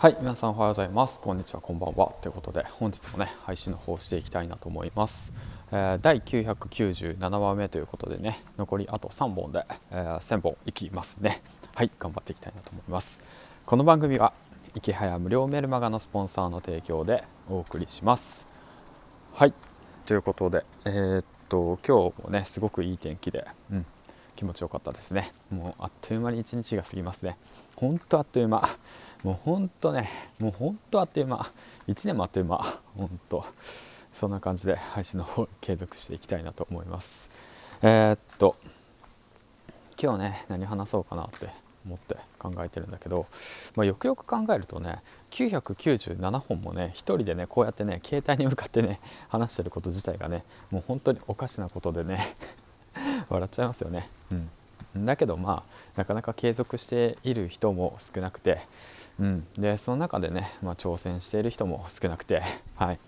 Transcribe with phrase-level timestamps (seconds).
[0.00, 1.18] はい、皆さんおはようございます。
[1.18, 2.12] こんにちは、こんばんは。
[2.22, 5.32] ということで、本日もね、配信の方していきたいなと思います。
[5.72, 11.42] えー、第997話目ということでね、残りあと3本で、えー、1000本いきますね。
[11.74, 13.18] はい、頑張っていきたいなと思います。
[13.66, 14.32] この番組は、
[14.76, 18.22] いきはや無料メルマガのスポンサーの提供でお送りします。
[19.34, 19.52] はい、
[20.06, 23.86] ということで、えー、っと、今日もね、すごくいい天気で、うん、
[24.36, 25.32] 気持ちよかったですね。
[25.50, 27.36] もうあっという間に一日が過ぎますね。
[27.74, 28.62] ほんとあっという間。
[29.22, 30.08] もうほんとね
[30.38, 31.50] もうほんとあっという間。
[31.88, 32.58] 1年もあっという間。
[32.96, 33.44] ほんと
[34.14, 37.30] そんな感じで配信の方継続していきたいなと思います。
[37.82, 38.56] えー、っと
[40.00, 41.48] 今日ね何話そうかなって
[41.86, 43.26] 思って考えてるんだけど、
[43.76, 44.96] まあ、よくよく考えるとね
[45.30, 52.36] 997本もね1人でねこうやってね携帯に向かってね話してること自体がねもう本当におかしなことでね
[53.28, 54.08] 笑っちゃいますよね。
[54.30, 54.34] う
[54.98, 55.06] ん。
[55.06, 58.60] だけどまあなかなか継続している人も少なくて
[59.18, 62.42] うん、でその中でね、まあ、挑戦している人も少なくて、
[62.76, 62.98] はい。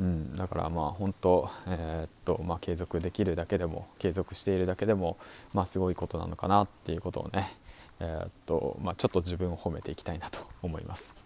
[0.00, 5.16] うん、だからまあ本当、えー、っとまあ、継続できるだけでも継続しているだけでも、
[5.52, 7.52] まあ、すごいことなのかなっていうことをね、
[7.98, 11.17] えー、っとまあ、ちょっと自分を褒めていきたいなと思います。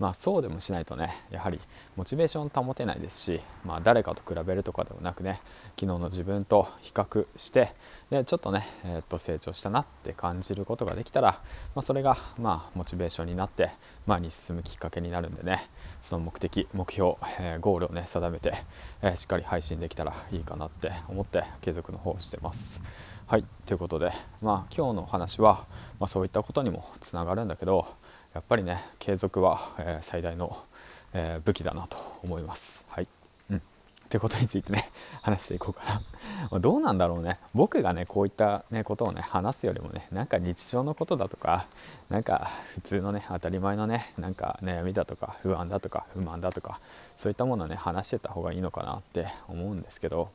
[0.00, 1.60] まあ、そうでもしないとねやはり
[1.96, 5.40] モチベーション保てないですし、まあ、誰かと比べるとかでもなくね
[5.78, 7.72] 昨日の自分と比較して
[8.10, 11.38] でちょっとね、えー、っと成長したなって感じることができたら、
[11.76, 13.70] まあ、それがまあモチベーションになって
[14.06, 15.68] 前に進むきっかけになるんでね
[16.02, 18.54] その目的目標、えー、ゴールをね定めて、
[19.02, 22.80] えー、しっかり配信できたらいいかなって思って継続の方をしてます。
[23.28, 24.12] はいということで、
[24.42, 25.64] まあ、今日のお話は、
[26.00, 27.86] まあ、そういったことにもつながるんだけど
[28.34, 30.56] やっぱりね継続は、え最大の、
[31.12, 32.84] え武器だなと思います。
[32.88, 33.08] はい。
[33.50, 33.56] うん。
[33.56, 33.60] っ
[34.08, 34.90] てことについてね
[35.22, 36.00] 話していこうか
[36.50, 36.58] な。
[36.60, 37.38] どうなんだろうね。
[37.54, 41.66] 僕がねこういった、ね、ことをね話すよりもねなんか日常のことだとか
[42.08, 46.78] なんか普通のね当たり前のねなんか悩みだとか不安だとか不満だとか
[47.18, 50.30] そういったものをね話してた方がいいのかなって思うんですけど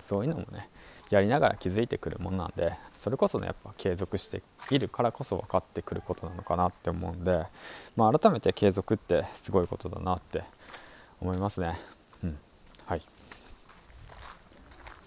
[0.00, 0.68] そういうのもね
[1.10, 7.44] やりながら気づいてくるもんなんでそれこそねやっぱ継続しているからこそ分かってくることなのかなって思うんで、
[7.96, 10.42] まあ、改めて継続ってすごいことだなって
[11.20, 11.78] 思いますね。
[12.24, 12.38] うん。
[12.86, 13.02] はい。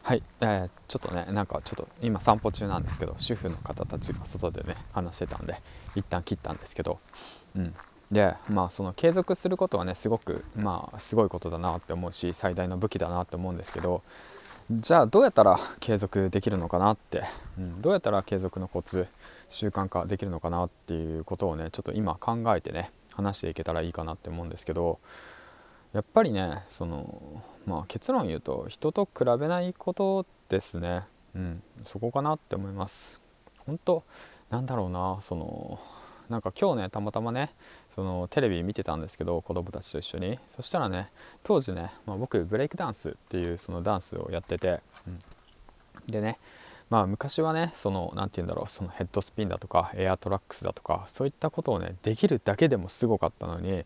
[0.03, 5.55] はい、えー、ちょっとねなんかちょっと今散歩中なんですけど主婦の方たちが外でね話してたんで
[5.95, 6.99] 一旦切ったんですけど
[7.55, 7.73] うん。
[8.11, 14.01] でまあその継続することはねすごくまあすごいことだなって思うし最大の武器だなって思うんですけど
[14.71, 17.23] じゃあどうやったら継続できるのかなって、
[17.57, 19.07] うん、どうやったら継続のコツ
[19.49, 24.99] 習慣化できるのかなっていうことをねちょっと今考えてね話していけたらいいかなって思うんですけど
[25.93, 27.05] やっぱりねその
[27.67, 31.03] まあ結論言うと人と比べないことですね。
[31.35, 33.19] うんそこかなって思います。
[33.65, 34.03] 本当
[34.49, 35.79] なんだろうなその
[36.29, 37.49] なんか今日ねたまたまね
[37.95, 40.39] そのテレビ見てたんですけど子供たちと一緒に。
[40.55, 41.09] そしたらね
[41.43, 44.79] 当時ね、まあ、僕ブレイクダンスっていうそのダンスをやってて、
[46.07, 46.37] うん、でね
[46.89, 53.83] まあ昔はねその何て言うんだろうそのヘッドスピンだとかエアトラックスだとかそういったことをねできるだけでもすごかったのに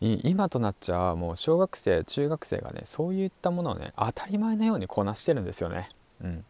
[0.00, 5.88] 今となっちゃもう小学生中学生がねそういったものをね当たり前のようにこなしてるんですよね。
[6.22, 6.44] うん、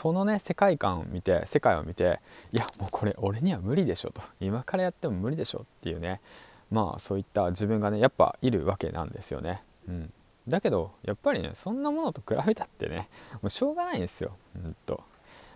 [0.00, 2.20] そのね世界観を見て世界を見て
[2.52, 6.20] いやもうこれ俺には無理でしょと今からやっても無理でしょっていうね
[6.70, 9.60] まあそういった自分がねやっぱいるわけなんですよね。
[9.88, 10.10] うん、
[10.46, 13.08] だけどやっぱりねそんなものと比べたってね
[13.42, 14.30] もうしょうがないんですよ。
[14.54, 15.02] うんと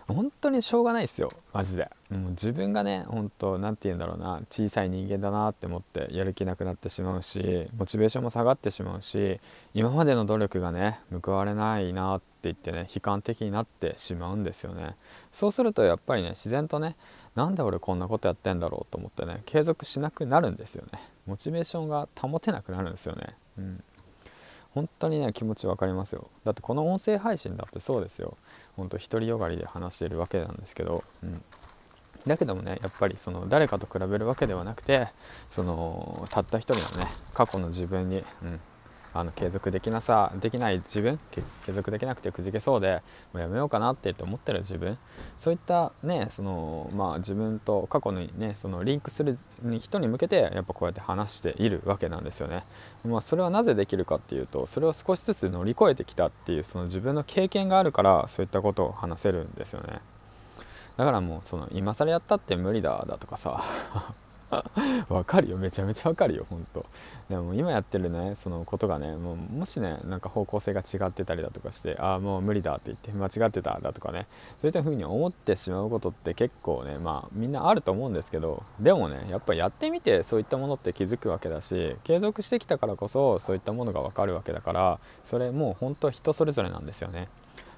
[0.07, 1.31] 本当にしょうがないですよ。
[1.53, 1.89] マジで。
[2.11, 4.41] もう自分がね本当何て言うんだろうな。
[4.49, 9.39] 小さい人間だなって思ってやる気なくなってしまうしモチベーションも下がってしまうし
[9.73, 14.91] 今までの努力がね報われないなって言ってね悲観的になってしまうんですよね。
[15.33, 16.95] そうするとやっぱりね自然とね
[17.35, 20.99] なんで俺こんなことやってんだろうと思ってね継続しなくなるんですよね。
[21.25, 23.27] モチベーションが保てなくなるんですよね。
[23.57, 23.83] うん。
[24.73, 26.27] 本当にね気持ち分かりますよ。
[26.45, 28.35] だってこの音声配信だってそうですよ。
[28.75, 31.41] ほんと独りよがりで話してるわけなんですけど、うん、
[32.25, 35.07] だけどもねやっぱりその誰かと比べるわけではなくて
[35.51, 38.59] そのたった一人のね過去の自分に、うん、
[39.13, 41.43] あの継続できなさできない自分継
[41.73, 43.01] 続できなくてくじけそうで
[43.31, 44.97] もうやめようかなって思ってる自分
[45.39, 49.37] そういったねそのまあ自分と過去にねそのリンクする
[49.79, 52.63] 人に向けてやっぱこうやって話しているわけなんですよね。
[53.05, 59.99] まあ、それはなぜできるかっていうとそれを少しずつ乗り越えてきたっていうその自分の経験があるからそういったことを話せるんですよね。
[60.97, 63.63] だからもうその今更やったって無理だだとかさ
[65.09, 65.57] わかるよ。
[65.57, 66.85] めちゃめちゃわかるよほんと。
[67.29, 74.27] でも今やってるねそのことがねもうもしねなんか方向性が違ってたりだとかしてああもう無理だって言って間違ってただとかね
[74.61, 87.27] そういった風に思ってしまうことって結構ねまあみんなあると思うんですけどでもねやっぱやってみてそういったものって気づくわけだし継続してきたからこそそういったものがわかるわけだからそれもう本当人それぞれなんですよね。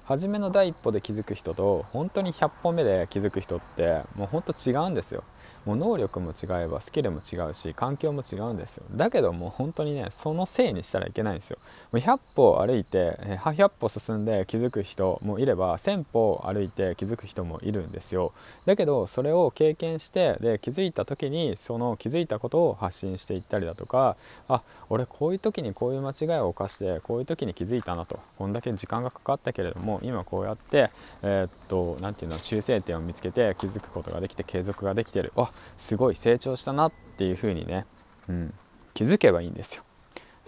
[0.06, 5.24] 初めの第一歩で気づく人と本当に100本目で気づく人ってもう本当違うんですよ。
[5.66, 8.84] もう能力も違えばスキルも違うし環境も違うんですよ。
[8.92, 11.58] だけどもう本当にねそのせいにしたらいけないんですよ。
[11.92, 18.32] もう100歩歩いて100歩進んで気づく人もいれば1000歩歩いて気づく人もいるんですよ。
[18.64, 24.16] だけどそれを経験してで気づいた時にその気づいたことを発信していったりだとか
[24.48, 28.20] あ俺こういう時にこういう間違いを犯してこういう時に気づいたなと。
[28.38, 30.90] こんだけ時間がかかったけれども今こうやって
[31.22, 35.32] えー、っと何て言うの修正点を見つけて気づくことができて継続ができてる。
[35.36, 37.84] あすごい成長したなっていう風にね、
[38.28, 38.54] うん、
[38.94, 39.82] 気づけばいいんですよ。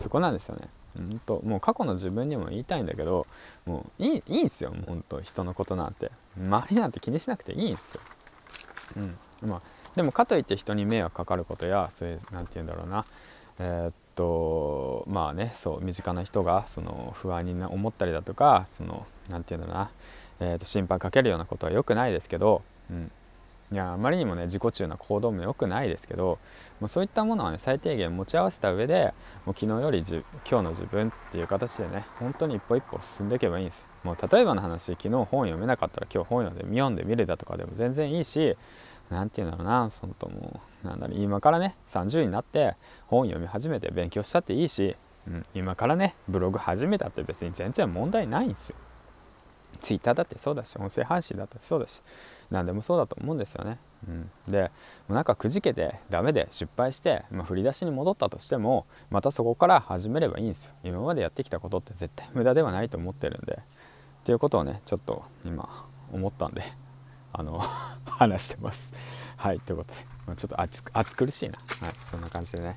[0.01, 0.69] そこなんですよね。
[0.97, 3.27] うんともう過去の自分にも言いたいんだけど
[3.67, 6.11] もういいいいんですよ本当人のことなんて。
[6.37, 8.01] 周りなんて気にしなくていいんですよ。
[8.97, 9.63] うんまあ
[9.97, 13.05] でもかといって人に迷惑かかることやそういう何て言うんだろうな。
[13.61, 19.91] えー、っとまあねそう身近な人がその不安に思ったりだとかその何て言うんだろうな、
[20.41, 23.11] えー、っと心配かけるようなことは良くないですけど、うん、
[23.71, 26.39] いやあまりにもね自己中な行動も良くないですけど
[26.81, 29.13] もうそういったものはね最低限持ち合わせた上で
[29.45, 33.89] もう昨日よりじ今日の自分っていう形でね本当に一歩一歩進んでいけばいいんです。
[34.05, 38.55] もう例えばの話昨日本読めなかったら今日本読んで読んでみるだとかでも全然いいし
[39.11, 42.75] 何て言うんだろうなそのともうなんだろう今からね30になって
[43.07, 44.95] 本読み始めて勉強したっていいし、
[45.27, 48.77] うん、今からねブログ始めたって別に全然問題ないんですよ。
[49.79, 52.01] Twitter だってそうだし音声配信だってそうだし
[52.51, 53.79] 何でもそうだと思うんですよね。
[54.47, 54.71] うん、で
[55.09, 60.73] なんかくじけてダメで失敗して、まあ、振り出しに戻ったとしてもまたそこから始めればいいんですよ。
[60.85, 63.59] 今までやってきたことって絶対無駄ではないと思ってるんで。
[64.29, 65.67] っていうことをねちょっと今
[66.13, 66.63] 思ったんで
[67.33, 67.59] あの
[68.05, 68.95] 話してます。
[69.39, 69.97] はいということで、
[70.27, 72.77] まあ、ちょっと暑暑苦しいな、はい、そんな感じでね。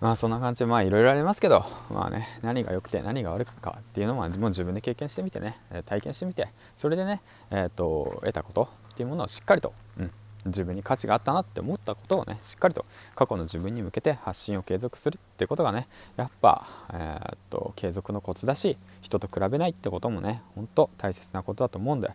[0.00, 5.56] まあそんな感じでまあいろいろありますけどまあね何が良くて何が悪くかっていうのはもう自分で経験してみてね
[5.86, 6.46] 体験してみて
[6.78, 10.10] それでねえっ、ー、と得たことっていうものをしっかりと、うん、
[10.46, 12.84] 自分に価値があったなって思ったことをねしっかりと
[13.16, 22.08] 過去の自分に向けて発信を継続するってことがねやっぱ、えー、っと継続のコツだし人と比べないってこともねほんと大切なことだと思うんで、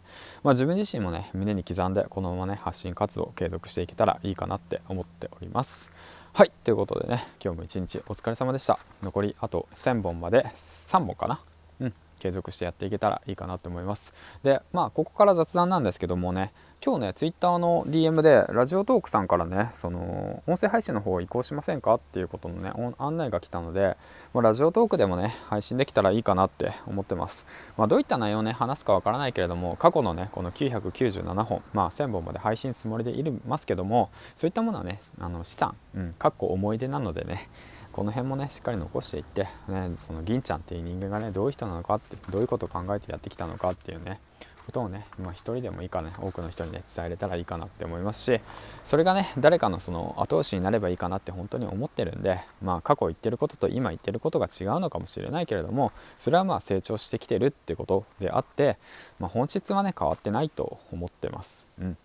[0.44, 5.93] まあ、自分自身もね胸に刻んでこのままね発信活動を継続していけたらいいかなって思っております。
[6.36, 8.80] はいということでね今日も一日お疲れ様でした。
[9.04, 10.48] 残りあと1000本まで
[10.88, 11.40] 3本かな？
[11.80, 14.02] うん継続してやっていけたらいいかなと思います。
[14.44, 16.52] でまあここから雑談なんですけどもね
[16.86, 21.94] 今日ね、ツイッターの DM で、ラジオトークさんからね、その、音声配信の方移行しませんか？
[21.94, 23.96] っていうことのね、案内が来たので、
[24.34, 27.46] まあ、ラジオトークでもね、配信できたらいいかなって思ってます。
[27.78, 37.48] まあ、どういった内容をね、話すかわからないけれども、過去のね、この997本、まあ、1000本まで配信つもりでいますけども、そういったものはね、あの資産、うん、かっこ思い出なのでね、
[37.94, 44.20] この辺もねしっかり残していって、ね、その銀ちゃんっていう人間がねどういう人なのかってどういうことを考えてやってきたのかっていうね
[44.66, 48.42] ことをね、まあ、一人でもいいかね多くの人にね伝えれたらいいかなって思いますし
[48.88, 58.78] それがね誰かのその後押しになればいいかなって本当に思ってるんでまあ過去言ってることと今言ってることが違うのかもしれないけれどもそれはまあ成長してきてるってことであって、
[59.20, 61.82] まあ、本質はね変わってないと思ってます。
[61.82, 61.98] うん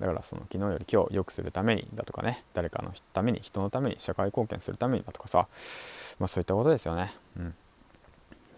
[0.00, 5.46] だからその昨日より今日良くするためにだとかね誰かのために人のために社会貢献するためにだとかさ
[6.18, 7.12] まあそういったことですよね。
[7.38, 7.54] うん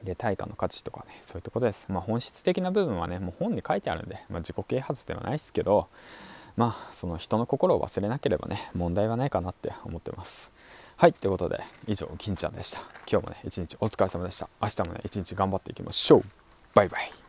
[0.07, 5.87] で対価の価値とかねそういうとこです、まあ、本質的な部分はねもう本に書いてあるんで、まあ、自己啓発ではないですけど
[6.57, 10.51] まあその人の心を忘れなければね問題はないかなって思ってます。
[10.97, 12.81] はいということで以上銀ちゃんでした。
[13.11, 14.49] 今日もね一日お疲れ様でした。
[14.63, 16.23] 明日もね一日頑張っていきましょう。
[16.75, 17.26] バイバイ。